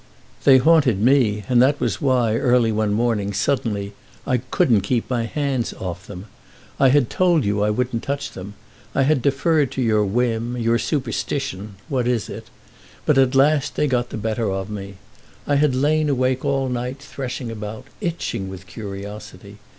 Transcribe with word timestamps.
"They 0.45 0.57
haunted 0.57 0.99
me; 0.99 1.43
that 1.47 1.79
was 1.79 2.01
why, 2.01 2.35
early 2.35 2.71
one 2.71 2.91
morning, 2.91 3.33
suddenly, 3.33 3.93
I 4.25 4.37
couldn't 4.37 4.81
keep 4.81 5.07
my 5.11 5.25
hands 5.25 5.75
off 5.75 6.07
them. 6.07 6.25
I 6.79 6.89
had 6.89 7.07
told 7.07 7.45
you 7.45 7.61
I 7.63 7.69
wouldn't 7.69 8.01
touch 8.01 8.31
them. 8.31 8.55
I 8.95 9.03
had 9.03 9.21
deferred 9.21 9.71
to 9.73 9.81
your 9.83 10.03
whim, 10.03 10.57
your 10.57 10.79
superstition 10.79 11.75
(what 11.87 12.07
is 12.07 12.29
it?) 12.29 12.49
but 13.05 13.19
at 13.19 13.35
last 13.35 13.75
they 13.75 13.85
got 13.85 14.09
the 14.09 14.17
better 14.17 14.49
of 14.49 14.71
me. 14.71 14.95
I 15.45 15.57
had 15.57 15.75
lain 15.75 16.09
awake 16.09 16.43
all 16.43 16.67
night 16.67 16.97
threshing 16.99 17.51
about, 17.51 17.85
itching 18.01 18.49
with 18.49 18.65
curiosity. 18.65 19.59